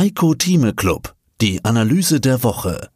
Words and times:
Heiko 0.00 0.32
Thieme 0.32 0.72
Club, 0.72 1.12
die 1.42 1.62
Analyse 1.62 2.22
der 2.22 2.42
Woche. 2.42 2.88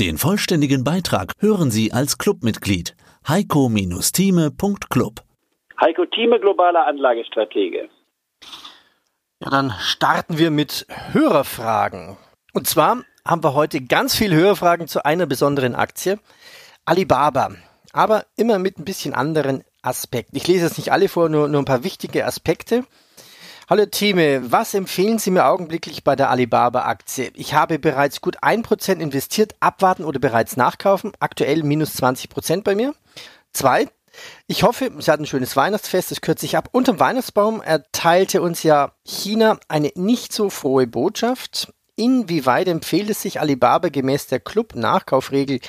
Den 0.00 0.16
vollständigen 0.16 0.82
Beitrag 0.82 1.32
hören 1.38 1.70
Sie 1.70 1.92
als 1.92 2.16
Clubmitglied 2.16 2.96
heiko-thieme.club. 3.28 5.22
Heiko 5.78 6.06
Thieme, 6.06 6.40
globaler 6.40 6.86
Anlagestratege. 6.86 7.90
Ja, 9.42 9.50
dann 9.50 9.74
starten 9.80 10.38
wir 10.38 10.50
mit 10.50 10.86
Hörerfragen. 11.12 12.16
Und 12.54 12.66
zwar 12.66 13.02
haben 13.26 13.44
wir 13.44 13.52
heute 13.52 13.82
ganz 13.82 14.16
viele 14.16 14.34
Hörerfragen 14.34 14.88
zu 14.88 15.04
einer 15.04 15.26
besonderen 15.26 15.74
Aktie, 15.74 16.18
Alibaba. 16.86 17.50
Aber 17.92 18.24
immer 18.34 18.58
mit 18.58 18.78
ein 18.78 18.86
bisschen 18.86 19.12
anderen 19.12 19.62
Aspekten. 19.82 20.38
Ich 20.38 20.48
lese 20.48 20.64
jetzt 20.64 20.78
nicht 20.78 20.90
alle 20.90 21.10
vor, 21.10 21.28
nur, 21.28 21.48
nur 21.48 21.60
ein 21.60 21.66
paar 21.66 21.84
wichtige 21.84 22.24
Aspekte. 22.24 22.86
Hallo 23.70 23.84
Time, 23.84 24.50
was 24.50 24.72
empfehlen 24.72 25.18
Sie 25.18 25.30
mir 25.30 25.44
augenblicklich 25.44 26.02
bei 26.02 26.16
der 26.16 26.30
Alibaba-Aktie? 26.30 27.32
Ich 27.34 27.52
habe 27.52 27.78
bereits 27.78 28.22
gut 28.22 28.38
ein 28.40 28.62
Prozent 28.62 29.02
investiert, 29.02 29.56
abwarten 29.60 30.04
oder 30.04 30.18
bereits 30.18 30.56
nachkaufen. 30.56 31.12
Aktuell 31.20 31.62
minus 31.62 31.92
20 31.92 32.30
Prozent 32.30 32.64
bei 32.64 32.74
mir. 32.74 32.94
Zwei, 33.52 33.88
ich 34.46 34.62
hoffe, 34.62 34.90
Sie 34.98 35.10
hatten 35.10 35.24
ein 35.24 35.26
schönes 35.26 35.54
Weihnachtsfest, 35.54 36.10
das 36.10 36.22
kürzt 36.22 36.40
sich 36.40 36.56
ab. 36.56 36.70
Unterm 36.72 36.98
Weihnachtsbaum 36.98 37.60
erteilte 37.60 38.40
uns 38.40 38.62
ja 38.62 38.92
China 39.04 39.60
eine 39.68 39.92
nicht 39.96 40.32
so 40.32 40.48
frohe 40.48 40.86
Botschaft. 40.86 41.70
Inwieweit 41.94 42.68
empfiehlt 42.68 43.10
es 43.10 43.20
sich 43.20 43.38
Alibaba 43.38 43.90
gemäß 43.90 44.28
der 44.28 44.40
Club-Nachkaufregel 44.40 45.60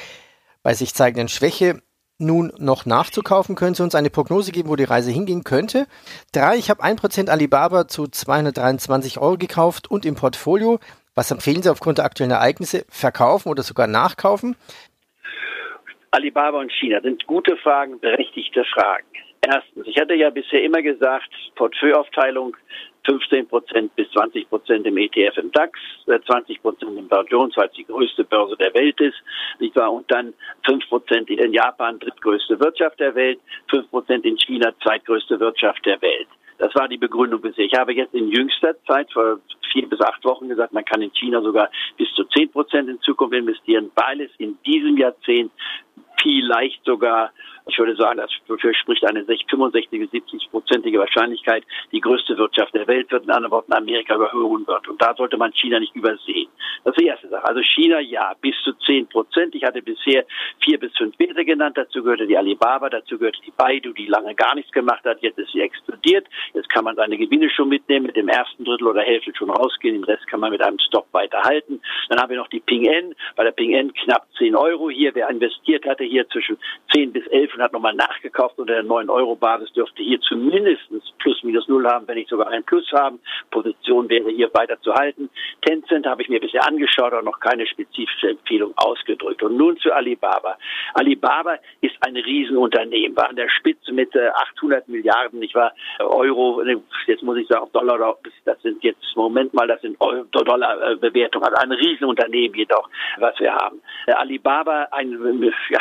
bei 0.64 0.74
sich 0.74 0.94
zeigenden 0.94 1.28
Schwäche 1.28 1.82
nun 2.20 2.52
noch 2.58 2.86
nachzukaufen? 2.86 3.56
Können 3.56 3.76
Sie 3.76 3.84
uns 3.84 3.96
eine 3.96 4.10
Prognose 4.10 4.52
geben, 4.52 4.70
wo 4.70 4.76
die 4.76 4.84
Reise 4.84 5.12
hingehen 5.12 5.44
könnte? 5.44 5.88
Drei, 6.32 6.58
ich 6.58 6.70
habe 6.70 6.84
ein 6.84 6.98
Prozent 6.98 7.30
Alibaba 7.30 7.88
zu 7.88 8.08
223 8.08 9.20
Euro 9.20 9.38
gekauft 9.38 9.90
und 9.90 10.06
im 10.06 10.16
Portfolio. 10.16 10.80
Was 11.16 11.32
empfehlen 11.32 11.62
Sie 11.62 11.70
aufgrund 11.70 11.98
der 11.98 12.06
aktuellen 12.06 12.32
Ereignisse? 12.32 12.86
Verkaufen 12.90 13.50
oder 13.50 13.64
sogar 13.64 13.88
nachkaufen? 13.88 14.56
Alibaba 16.12 16.60
und 16.60 16.72
China 16.72 17.02
sind 17.02 17.26
gute 17.28 17.56
Fragen, 17.58 18.00
berechtigte 18.00 18.64
Fragen. 18.66 19.06
Erstens, 19.52 19.88
ich 19.88 20.00
hatte 20.00 20.14
ja 20.14 20.30
bisher 20.30 20.62
immer 20.62 20.82
gesagt, 20.82 21.30
Portfolioaufteilung 21.56 22.56
15 23.06 23.48
Prozent 23.48 23.96
bis 23.96 24.08
20 24.12 24.48
Prozent 24.48 24.86
im 24.86 24.96
ETF 24.98 25.38
im 25.38 25.52
DAX, 25.52 25.80
20 26.06 26.56
äh, 26.56 26.60
Prozent 26.60 26.96
im 26.96 27.10
Dow 27.10 27.24
Jones, 27.28 27.58
weil 27.58 27.68
es 27.68 27.74
die 27.74 27.86
größte 27.86 28.26
Börse 28.26 28.56
der 28.58 28.72
Welt 28.76 29.02
ist, 29.02 29.18
nicht 29.60 29.76
wahr? 29.76 29.92
Und 29.92 30.12
dann 30.12 30.36
5 30.68 30.88
Prozent 30.88 31.32
in 31.32 31.52
Japan, 31.52 31.98
drittgrößte 31.98 32.60
Wirtschaft 32.60 33.00
der 33.00 33.16
Welt, 33.16 33.40
5 33.72 33.90
Prozent 33.90 34.26
in 34.26 34.38
China, 34.38 34.72
zweitgrößte 34.84 35.40
Wirtschaft 35.40 35.84
der 35.84 36.00
Welt. 36.04 36.28
Das 36.60 36.76
war 36.76 36.88
die 36.88 36.98
Begründung 36.98 37.42
bisher. 37.42 37.66
Ich 37.66 37.74
habe 37.74 37.94
jetzt 37.94 38.14
in 38.14 38.28
jüngster 38.28 38.76
Zeit, 38.86 39.12
vor 39.12 39.40
vier 39.72 39.90
bis 39.90 40.02
acht 40.02 40.24
Wochen 40.26 40.48
gesagt, 40.48 40.74
man 40.74 40.86
kann 40.86 41.02
in 41.02 41.12
China 41.14 41.42
sogar 41.42 41.72
bis 41.98 42.14
zu 42.14 42.24
10 42.26 42.52
Prozent 42.52 42.90
in 42.90 43.02
Zukunft 43.02 43.34
investieren, 43.34 43.90
weil 43.96 44.22
es 44.22 44.32
in 44.38 44.60
diesem 44.64 44.98
Jahrzehnt 44.98 45.52
vielleicht 46.22 46.84
sogar 46.86 47.32
ich 47.72 47.78
würde 47.78 47.96
sagen, 47.96 48.22
dafür 48.48 48.74
spricht 48.74 49.06
eine 49.06 49.26
65 49.26 50.00
bis 50.00 50.12
70 50.12 50.52
prozentige 50.52 51.00
Wahrscheinlichkeit, 51.00 51.64
die 51.92 52.00
größte 52.00 52.38
Wirtschaft 52.38 52.74
der 52.74 52.88
Welt 52.88 53.12
wird, 53.12 53.24
in 53.24 53.32
anderen 53.32 53.52
Worten 53.52 53.74
Amerika 53.74 54.16
überhören 54.16 54.66
wird. 54.68 54.88
Und 54.88 55.02
da 55.02 55.14
sollte 55.16 55.38
man 55.38 55.54
China 55.54 55.80
nicht 55.80 55.96
übersehen. 55.96 56.50
Das 56.84 56.96
ist 56.96 57.02
die 57.02 57.08
erste 57.08 57.28
Sache. 57.30 57.46
Also 57.46 57.62
China 57.62 58.00
ja, 58.00 58.34
bis 58.42 58.56
zu 58.64 58.74
10 58.74 59.08
Prozent. 59.08 59.56
Ich 59.56 59.64
hatte 59.64 59.82
bisher 59.82 60.26
vier 60.64 60.80
bis 60.80 60.96
fünf 60.98 61.18
Werte 61.20 61.46
genannt. 61.46 61.78
Dazu 61.78 62.04
gehörte 62.04 62.28
die 62.28 62.38
Alibaba, 62.38 62.90
dazu 62.90 63.18
gehörte 63.18 63.40
die 63.46 63.52
Baidu, 63.52 63.94
die 63.94 64.08
lange 64.08 64.36
gar 64.36 64.56
nichts 64.56 64.72
gemacht 64.72 65.04
hat. 65.06 65.22
Jetzt 65.22 65.40
ist 65.40 65.52
sie 65.52 65.62
explodiert. 65.62 66.28
Jetzt 66.54 66.70
kann 66.70 66.84
man 66.84 66.96
seine 66.96 67.18
Gewinne 67.18 67.50
schon 67.50 67.70
mitnehmen, 67.70 68.08
mit 68.08 68.16
dem 68.16 68.28
ersten 68.28 68.64
Drittel 68.64 68.88
oder 68.88 69.02
Hälfte 69.02 69.32
schon 69.36 69.50
rausgehen. 69.50 69.96
Den 69.96 70.04
Rest 70.04 70.28
kann 70.28 70.40
man 70.40 70.52
mit 70.52 70.62
einem 70.62 70.80
Stop 70.80 71.08
weiterhalten. 71.12 71.82
Dann 72.10 72.20
haben 72.20 72.30
wir 72.30 72.38
noch 72.38 72.48
die 72.48 72.60
Ping 72.60 72.86
N. 72.86 73.16
Bei 73.36 73.44
der 73.44 73.52
Ping 73.52 73.74
N 73.74 73.94
knapp 73.94 74.28
10 74.38 74.56
Euro 74.56 74.90
hier. 74.90 75.14
Wer 75.16 75.30
investiert 75.30 75.86
hatte, 75.86 76.04
hier 76.04 76.28
zwischen 76.30 76.58
10 76.94 77.12
bis 77.14 77.26
11 77.28 77.56
und 77.60 77.64
hat 77.64 77.74
nochmal 77.74 77.94
nachgekauft 77.94 78.58
unter 78.58 78.74
der 78.74 78.86
9-Euro-Basis, 78.86 79.74
dürfte 79.74 80.02
hier 80.02 80.20
zumindest 80.22 80.82
plus 81.20 81.44
minus 81.44 81.68
null 81.68 81.86
haben, 81.86 82.08
wenn 82.08 82.16
nicht 82.16 82.30
sogar 82.30 82.48
ein 82.48 82.64
Plus 82.64 82.90
haben. 82.94 83.20
Position 83.52 84.08
wäre 84.10 84.30
hier 84.30 84.50
weiter 84.54 84.80
zu 84.82 84.94
halten. 84.94 85.30
Tencent 85.62 86.08
habe 86.08 86.22
ich 86.22 86.30
mir 86.30 86.40
bisher 86.40 86.66
angeschaut, 86.66 87.12
aber 87.12 87.22
noch 87.22 87.40
keine 87.40 87.68
spezifische 87.68 88.30
Empfehlung 88.30 88.74
ausgedrückt. 88.78 89.44
Und 89.44 89.58
nun 89.58 89.78
zu 89.78 89.92
Alibaba. 89.92 90.58
Alibaba 90.94 91.58
ist 91.82 91.96
ein 92.02 92.16
Riesenunternehmen, 92.16 93.18
war 93.18 93.30
an 93.30 93.36
der 93.36 93.50
Spitze 93.50 93.92
mit 93.92 94.16
800 94.16 94.88
äh, 94.88 94.92
Milliarden, 94.92 95.40
nicht 95.40 95.56
wahr, 95.56 95.74
Euro, 96.00 96.64
jetzt 97.08 97.24
muss 97.24 97.38
ich 97.38 97.48
sagen 97.48 97.68
Dollar, 97.74 98.18
das 98.46 98.62
sind 98.62 98.82
jetzt, 98.84 99.04
Moment 99.16 99.54
mal, 99.54 99.68
das 99.68 99.82
sind 99.82 99.98
Dollar-Bewertungen, 100.32 101.46
also 101.46 101.58
ein 101.58 101.72
Riesenunternehmen 101.74 102.58
jedoch, 102.58 102.90
was 103.18 103.38
wir 103.40 103.54
haben. 103.54 103.82
Äh, 104.08 104.14
Alibaba, 104.14 104.88
ein, 104.92 105.12
ja, 105.70 105.80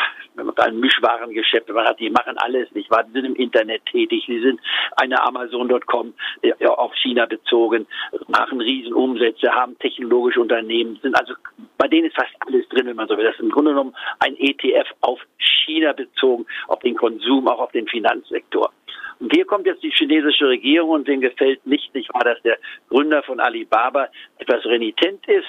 ein 0.57 0.79
Mischwarengeschäft, 0.79 1.68
man 1.73 1.95
die 1.99 2.09
machen 2.09 2.37
alles, 2.37 2.71
nicht 2.73 2.89
wahr, 2.89 3.03
die 3.03 3.13
sind 3.13 3.25
im 3.25 3.35
Internet 3.35 3.85
tätig, 3.85 4.25
die 4.27 4.39
sind 4.39 4.59
eine 4.95 5.21
Amazon.com 5.23 6.13
ja, 6.43 6.69
auf 6.69 6.93
China 6.95 7.25
bezogen, 7.25 7.87
machen 8.27 8.61
Riesenumsätze, 8.61 9.51
haben 9.51 9.77
technologische 9.79 10.41
Unternehmen, 10.41 10.99
sind 11.01 11.15
also, 11.19 11.33
bei 11.77 11.87
denen 11.87 12.07
ist 12.07 12.15
fast 12.15 12.31
alles 12.45 12.67
drin, 12.69 12.87
wenn 12.87 12.95
man 12.95 13.07
so 13.07 13.17
will. 13.17 13.25
Das 13.25 13.35
ist 13.35 13.41
im 13.41 13.51
Grunde 13.51 13.71
genommen 13.71 13.95
ein 14.19 14.35
ETF 14.37 14.87
auf 15.01 15.19
China 15.37 15.93
bezogen, 15.93 16.45
auf 16.67 16.79
den 16.79 16.95
Konsum, 16.95 17.47
auch 17.47 17.59
auf 17.59 17.71
den 17.71 17.87
Finanzsektor. 17.87 18.71
Und 19.19 19.33
hier 19.33 19.45
kommt 19.45 19.65
jetzt 19.65 19.83
die 19.83 19.91
chinesische 19.91 20.47
Regierung 20.47 20.91
und 20.91 21.07
denen 21.07 21.21
gefällt 21.21 21.65
nicht, 21.65 21.93
nicht 21.93 22.13
wahr, 22.13 22.23
dass 22.23 22.41
der 22.43 22.57
Gründer 22.89 23.21
von 23.23 23.39
Alibaba 23.39 24.07
etwas 24.37 24.65
renitent 24.65 25.27
ist. 25.27 25.47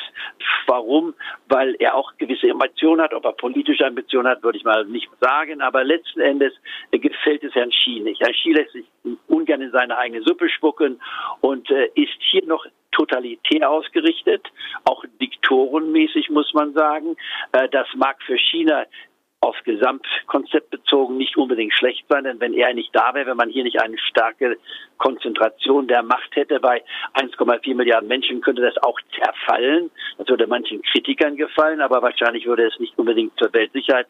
Warum? 0.67 1.15
Weil 1.49 1.77
er 1.79 1.95
auch 1.95 2.13
gewisse 2.19 2.49
Emotionen 2.49 3.01
hat. 3.01 3.15
Ob 3.15 3.25
er 3.25 3.33
politische 3.33 3.87
Ambitionen 3.87 4.29
hat, 4.29 4.43
würde 4.43 4.59
ich 4.59 4.65
mal 4.65 4.85
nicht 4.87 5.09
sagen. 5.21 5.61
Aber 5.61 5.85
letzten 5.85 6.21
Endes 6.21 6.53
gefällt 6.91 7.45
es 7.45 7.55
Herrn 7.55 7.71
Xi 7.71 8.01
nicht. 8.01 8.21
Herr 8.21 8.33
Xi 8.33 8.53
lässt 8.53 8.73
sich 8.73 8.87
ungern 9.29 9.63
in 9.63 9.71
seine 9.71 9.97
eigene 9.97 10.23
Suppe 10.23 10.49
spucken 10.49 11.01
und 11.41 11.71
äh, 11.71 11.87
ist 11.95 12.19
hier 12.31 12.45
noch 12.47 12.67
totalitär 12.93 13.71
ausgerichtet, 13.71 14.47
auch 14.85 15.05
diktorenmäßig 15.21 16.31
muss 16.31 16.53
man 16.55 16.73
sagen. 16.73 17.17
Äh, 17.53 17.69
das 17.69 17.87
mag 17.95 18.21
für 18.25 18.37
China 18.37 18.85
aufs 19.41 19.65
Gesamtkonzept 19.65 20.71
bezogen 20.71 21.17
nicht 21.17 21.37
unbedingt 21.37 21.73
schlecht 21.73 22.05
sein, 22.09 22.25
denn 22.25 22.41
wenn 22.41 22.53
er 22.53 22.75
nicht 22.75 22.95
da 22.95 23.15
wäre, 23.15 23.31
wenn 23.31 23.37
man 23.39 23.49
hier 23.49 23.65
nicht 23.65 23.81
eine 23.81 23.97
starke 23.99 24.59
Konzentration 24.99 25.89
der 25.89 26.03
Macht 26.03 26.37
hätte, 26.37 26.61
bei 26.61 26.83
1,4 27.15 27.75
Milliarden 27.75 28.09
Menschen 28.09 28.43
könnte 28.43 28.63
das 28.63 28.77
auch 28.83 28.99
zerfallen. 29.19 29.91
Das 30.19 30.29
würde 30.29 30.47
manchen 30.47 30.83
Kritikern 30.83 31.37
gefallen, 31.37 31.81
aber 31.81 32.03
wahrscheinlich 32.03 32.47
würde 32.47 32.67
es 32.67 32.79
nicht 32.79 32.99
unbedingt 32.99 33.33
zur 33.39 33.53
Weltsicherheit 33.55 34.09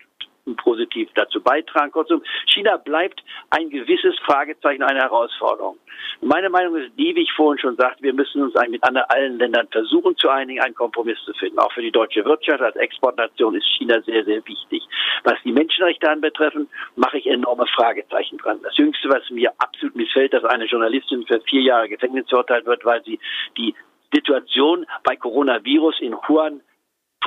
positiv 0.57 1.09
dazu 1.15 1.41
beitragen. 1.41 1.93
Kurzum, 1.93 2.23
China 2.47 2.77
bleibt 2.77 3.23
ein 3.51 3.71
gewisses 3.71 4.19
Fragezeichen, 4.25 4.83
eine 4.83 5.01
Herausforderung. 5.01 5.79
Meine 6.21 6.51
Meinung 6.51 6.77
ist 6.77 6.93
die, 6.99 7.15
wie 7.15 7.23
ich 7.23 7.33
vorhin 7.33 7.59
schon 7.59 7.77
sagte, 7.77 8.03
wir 8.03 8.15
müssen 8.15 8.43
uns 8.43 8.57
eigentlich 8.57 8.81
mit 8.83 9.11
allen 9.11 9.39
Ländern 9.39 9.69
versuchen 9.69 10.17
zu 10.17 10.29
einigen, 10.29 10.61
einen 10.61 10.75
Kompromiss 10.75 11.19
zu 11.25 11.33
finden. 11.35 11.59
Auch 11.59 11.73
für 11.73 11.83
die 11.83 11.91
deutsche 11.91 12.25
Wirtschaft 12.25 12.63
als 12.63 12.77
Exportnation 12.77 13.55
ist 13.55 13.67
China 13.79 14.01
sehr, 14.03 14.25
sehr 14.25 14.45
wichtig. 14.47 14.83
Was 15.25 15.35
die 15.45 15.53
Menschenrechte 15.53 16.11
anbetreffen, 16.11 16.69
mache 16.97 17.19
ich 17.19 17.27
enorme 17.27 17.67
Fragezeichen 17.67 18.39
dran. 18.39 18.61
Das 18.63 18.77
Jüngste, 18.77 19.09
was 19.09 19.29
mir 19.31 19.53
absolut 19.59 19.97
missfällt, 19.97 20.33
dass 20.33 20.45
eine 20.45 20.65
Journalistin 20.65 21.27
für 21.27 21.41
vier 21.43 21.63
Jahre 21.63 21.89
Gefängnis 21.89 22.29
verurteilt 22.29 22.67
wird, 22.67 22.85
weil 22.85 23.03
sie 23.05 23.19
die 23.57 23.75
Situation 24.13 24.87
bei 25.05 25.17
Coronavirus 25.17 26.01
in 26.01 26.15
Wuhan 26.15 26.61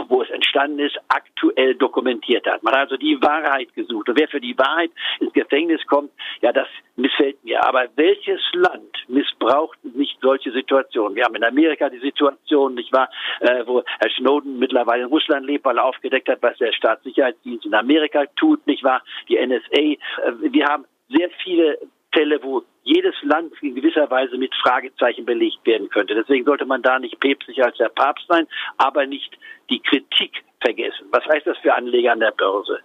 wo 0.10 0.22
es 0.22 0.30
entstanden 0.30 0.80
ist, 0.80 0.98
aktuell 1.08 1.76
dokumentiert 1.76 2.46
hat. 2.48 2.64
Man 2.64 2.74
hat 2.74 2.82
also 2.82 2.98
die 2.98 3.22
Wahrheit 3.22 3.74
gesucht. 3.76 4.10
Und 4.10 4.20
wer 4.20 4.28
für 4.28 4.42
die 4.42 4.58
Wahrheit 4.58 4.92
ins 5.20 5.34
Gefängnis 5.34 5.86
kommt, 5.88 6.12
ja, 6.42 6.52
das 6.52 6.68
missfällt 6.96 7.44
mir. 7.44 7.64
Aber 7.66 7.88
welches 7.96 8.42
Land 8.54 9.06
missbraucht 9.08 9.78
nicht 9.84 10.18
solche 10.22 10.52
Situationen? 10.52 11.16
Wir 11.16 11.26
haben 11.26 11.36
in 11.36 11.44
Amerika 11.44 11.90
die 11.90 12.00
Situation, 12.00 12.76
nicht 12.76 12.92
wahr, 12.92 13.10
äh, 13.40 13.66
wo 13.66 13.84
Herr 14.00 14.12
Snowden 14.18 14.60
mittlerweile 14.60 15.04
in 15.04 15.10
Russland 15.10 15.46
lebt, 15.46 15.66
weil 15.66 15.78
er 15.78 15.86
aufgedeckt 15.86 16.30
hat, 16.30 16.42
was 16.42 16.58
der 16.58 16.74
Staatssicherheitsdienst 16.74 17.66
in 17.66 17.74
Amerika 17.74 18.26
tut, 18.36 18.66
nicht 18.68 18.84
wahr, 18.84 19.04
die 19.30 19.38
NSA. 19.38 19.78
Äh, 19.78 19.98
wir 20.40 20.66
haben 20.66 20.86
sehr 21.10 21.30
viele 21.44 21.78
Fälle, 22.14 22.42
wo 22.44 22.64
jedes 22.84 23.16
Land 23.24 23.54
in 23.62 23.76
gewisser 23.76 24.10
Weise 24.10 24.38
mit 24.38 24.54
Fragezeichen 24.56 25.26
belegt 25.26 25.66
werden 25.66 25.90
könnte. 25.90 26.16
Deswegen 26.16 26.46
sollte 26.46 26.66
man 26.66 26.82
da 26.82 27.00
nicht 27.00 27.20
päpstlicher 27.20 27.66
als 27.66 27.78
der 27.78 27.90
Papst 27.90 28.26
sein, 28.28 28.48
aber 28.78 29.06
nicht 29.06 29.38
die 29.70 29.80
Kritik 29.80 30.44
vergessen. 30.62 31.08
Was 31.12 31.26
heißt 31.26 31.48
das 31.48 31.58
für 31.60 31.74
Anleger 31.74 32.12
an 32.12 32.20
der 32.20 32.32
Börse? 32.32 32.80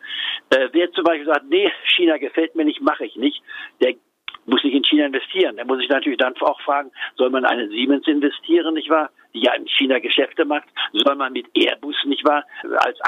Äh, 0.50 0.68
wer 0.72 0.90
zum 0.92 1.04
Beispiel 1.04 1.26
sagt, 1.26 1.48
nee, 1.48 1.70
China 1.96 2.16
gefällt 2.18 2.54
mir 2.54 2.64
nicht, 2.64 2.80
mache 2.80 3.06
ich 3.06 3.16
nicht, 3.16 3.42
der 3.80 3.94
muss 4.46 4.64
nicht 4.64 4.74
in 4.74 4.84
China 4.84 5.06
investieren. 5.06 5.56
Der 5.56 5.66
muss 5.66 5.78
sich 5.78 5.88
natürlich 5.88 6.18
dann 6.18 6.34
auch 6.40 6.60
fragen, 6.62 6.90
soll 7.16 7.30
man 7.30 7.44
eine 7.44 7.68
Siemens 7.68 8.06
investieren, 8.06 8.74
nicht 8.74 8.90
wahr? 8.90 9.10
Die 9.34 9.40
ja 9.40 9.54
in 9.54 9.66
China 9.68 9.98
Geschäfte 9.98 10.44
macht? 10.44 10.68
Soll 10.92 11.14
man 11.14 11.32
mit 11.32 11.46
Airbus, 11.54 11.96
nicht 12.04 12.26
wahr, 12.26 12.44
als 12.78 12.98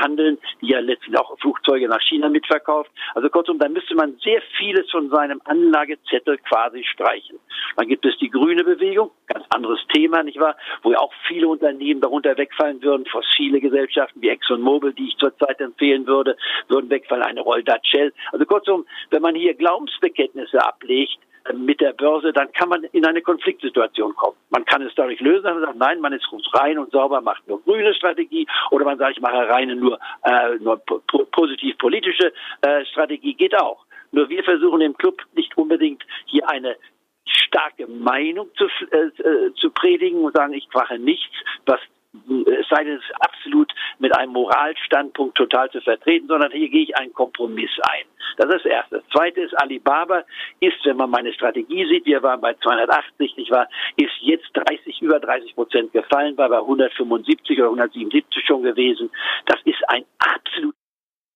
handeln, 0.00 0.38
die 0.60 0.68
ja 0.68 0.80
letztlich 0.80 1.18
auch 1.18 1.38
Flugzeuge 1.38 1.88
nach 1.88 2.00
China 2.00 2.28
mitverkauft? 2.28 2.90
Also 3.14 3.28
kurzum, 3.28 3.58
da 3.58 3.68
müsste 3.68 3.94
man 3.94 4.16
sehr 4.22 4.42
vieles 4.58 4.90
von 4.90 5.10
seinem 5.10 5.40
Anlagezettel 5.44 6.38
quasi 6.38 6.84
streichen. 6.84 7.38
Dann 7.76 7.88
gibt 7.88 8.04
es 8.04 8.16
die 8.18 8.30
grüne 8.30 8.64
Bewegung, 8.64 9.10
ganz 9.26 9.44
anderes 9.50 9.80
Thema, 9.92 10.22
nicht 10.22 10.38
wahr, 10.38 10.56
wo 10.82 10.92
ja 10.92 10.98
auch 10.98 11.12
viele 11.26 11.48
Unternehmen 11.48 12.00
darunter 12.00 12.36
wegfallen 12.36 12.82
würden, 12.82 13.06
fossile 13.06 13.60
Gesellschaften 13.60 14.20
wie 14.22 14.28
ExxonMobil, 14.28 14.92
die 14.92 15.08
ich 15.08 15.16
zurzeit 15.16 15.60
empfehlen 15.60 16.06
würde, 16.06 16.36
würden 16.68 16.90
wegfallen, 16.90 17.24
eine 17.24 17.40
Roll 17.40 17.64
Shell. 17.82 18.12
Also 18.32 18.44
kurzum, 18.44 18.86
wenn 19.10 19.22
man 19.22 19.34
hier 19.34 19.54
Glaubensbekenntnisse 19.54 20.64
ablegt, 20.64 21.18
mit 21.52 21.80
der 21.80 21.92
Börse, 21.92 22.32
dann 22.32 22.50
kann 22.52 22.68
man 22.68 22.84
in 22.84 23.04
eine 23.04 23.20
Konfliktsituation 23.20 24.14
kommen. 24.14 24.36
Man 24.50 24.64
kann 24.64 24.82
es 24.82 24.94
dadurch 24.94 25.20
lösen, 25.20 25.44
dass 25.44 25.54
man 25.54 25.62
sagt, 25.62 25.78
nein, 25.78 26.00
man 26.00 26.12
ist 26.12 26.26
rein 26.54 26.78
und 26.78 26.90
sauber, 26.90 27.20
macht 27.20 27.46
nur 27.46 27.62
grüne 27.62 27.94
Strategie 27.94 28.46
oder 28.70 28.84
man 28.84 28.98
sagt, 28.98 29.16
ich 29.16 29.22
mache 29.22 29.48
reine 29.48 29.76
nur, 29.76 29.98
äh, 30.22 30.56
nur 30.60 30.80
positiv 31.32 31.76
politische 31.78 32.32
äh, 32.62 32.84
Strategie, 32.86 33.34
geht 33.34 33.58
auch. 33.60 33.84
Nur 34.12 34.28
wir 34.28 34.42
versuchen 34.44 34.80
im 34.80 34.96
Club 34.96 35.20
nicht 35.34 35.56
unbedingt 35.58 36.02
hier 36.26 36.48
eine 36.48 36.76
starke 37.26 37.86
Meinung 37.86 38.48
zu, 38.56 38.66
äh, 38.90 39.06
äh 39.22 39.54
zu 39.54 39.70
predigen 39.70 40.24
und 40.24 40.34
sagen, 40.36 40.54
ich 40.54 40.68
mache 40.72 40.98
nichts, 40.98 41.34
was 41.66 41.80
es 42.14 42.68
sei 42.68 42.84
denn, 42.84 42.94
es 42.96 43.02
ist 43.02 43.20
absolut 43.20 43.72
mit 43.98 44.16
einem 44.16 44.32
Moralstandpunkt 44.32 45.36
total 45.36 45.70
zu 45.70 45.80
vertreten, 45.80 46.28
sondern 46.28 46.52
hier 46.52 46.68
gehe 46.68 46.84
ich 46.84 46.96
einen 46.96 47.12
Kompromiss 47.12 47.70
ein. 47.82 48.06
Das 48.36 48.46
ist 48.46 48.64
das 48.64 48.72
Erste. 48.72 48.96
Das 48.96 49.08
Zweite 49.12 49.40
ist, 49.42 49.54
Alibaba 49.60 50.24
ist, 50.60 50.76
wenn 50.84 50.96
man 50.96 51.10
meine 51.10 51.32
Strategie 51.32 51.86
sieht, 51.86 52.06
wir 52.06 52.22
waren 52.22 52.40
bei 52.40 52.54
280, 52.54 53.36
nicht 53.36 53.50
wahr, 53.50 53.68
ist 53.96 54.12
jetzt 54.20 54.48
30, 54.54 55.00
über 55.02 55.20
30 55.20 55.54
Prozent 55.54 55.92
gefallen, 55.92 56.36
war 56.36 56.48
bei 56.48 56.58
175 56.58 57.58
oder 57.58 57.68
177 57.68 58.44
schon 58.46 58.62
gewesen. 58.62 59.10
Das 59.46 59.60
ist 59.64 59.82
ein 59.88 60.04
absolut. 60.18 60.74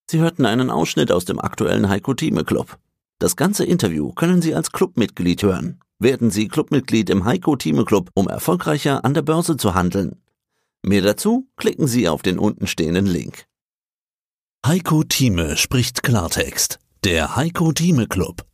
Sie 0.09 0.19
hörten 0.19 0.45
einen 0.45 0.71
Ausschnitt 0.71 1.11
aus 1.11 1.25
dem 1.25 1.39
aktuellen 1.39 1.89
Heiko 1.89 2.13
Thieme 2.13 2.43
Club. 2.43 2.77
Das 3.19 3.35
ganze 3.35 3.65
Interview 3.65 4.13
können 4.13 4.41
Sie 4.41 4.55
als 4.55 4.71
Clubmitglied 4.71 5.43
hören. 5.43 5.79
Werden 5.99 6.31
Sie 6.31 6.47
Clubmitglied 6.47 7.09
im 7.09 7.25
Heiko 7.25 7.55
Thieme 7.57 7.85
Club, 7.85 8.09
um 8.15 8.27
erfolgreicher 8.27 9.03
an 9.03 9.13
der 9.13 9.21
Börse 9.21 9.57
zu 9.57 9.75
handeln. 9.75 10.21
Mehr 10.81 11.01
dazu 11.01 11.49
klicken 11.57 11.87
Sie 11.87 12.07
auf 12.07 12.21
den 12.21 12.39
untenstehenden 12.39 13.05
Link. 13.05 13.45
Heiko 14.65 15.03
Thieme 15.03 15.57
spricht 15.57 16.03
Klartext. 16.03 16.79
Der 17.03 17.35
Heiko 17.35 17.71
Thieme 17.71 18.07
Club. 18.07 18.48